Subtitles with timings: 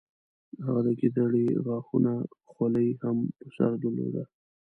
[0.65, 2.13] هغه د ګیدړې غاښونو
[2.51, 4.23] خولۍ هم په سر درلوده.